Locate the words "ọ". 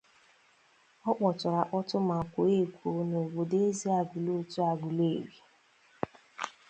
1.09-1.11